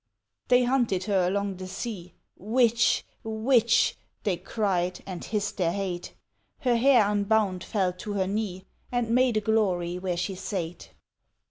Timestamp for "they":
0.47-0.63, 4.23-4.35